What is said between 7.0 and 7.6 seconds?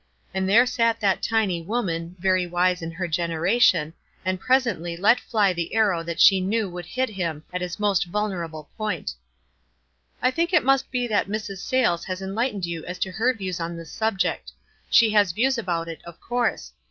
him